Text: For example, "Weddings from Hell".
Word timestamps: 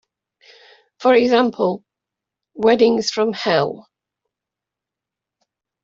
For 0.97 1.13
example, 1.13 1.83
"Weddings 2.55 3.11
from 3.11 3.33
Hell". 3.33 3.87